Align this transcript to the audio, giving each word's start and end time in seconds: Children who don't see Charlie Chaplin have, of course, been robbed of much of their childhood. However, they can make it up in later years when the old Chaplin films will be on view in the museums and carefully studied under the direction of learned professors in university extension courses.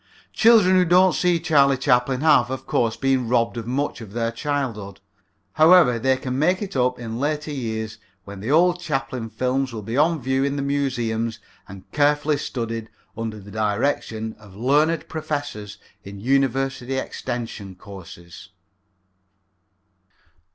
Children 0.33 0.77
who 0.77 0.85
don't 0.85 1.13
see 1.13 1.39
Charlie 1.39 1.77
Chaplin 1.77 2.21
have, 2.21 2.49
of 2.49 2.65
course, 2.65 2.97
been 2.97 3.29
robbed 3.29 3.55
of 3.55 3.67
much 3.67 4.01
of 4.01 4.13
their 4.13 4.31
childhood. 4.31 4.99
However, 5.53 5.99
they 5.99 6.17
can 6.17 6.39
make 6.39 6.63
it 6.63 6.75
up 6.75 6.97
in 6.97 7.19
later 7.19 7.51
years 7.51 7.99
when 8.25 8.39
the 8.39 8.49
old 8.49 8.79
Chaplin 8.79 9.29
films 9.29 9.71
will 9.71 9.83
be 9.83 9.95
on 9.97 10.19
view 10.19 10.43
in 10.43 10.55
the 10.55 10.63
museums 10.63 11.37
and 11.67 11.83
carefully 11.91 12.37
studied 12.37 12.89
under 13.15 13.39
the 13.39 13.51
direction 13.51 14.33
of 14.39 14.55
learned 14.55 15.07
professors 15.07 15.77
in 16.03 16.19
university 16.19 16.95
extension 16.95 17.75
courses. 17.75 18.49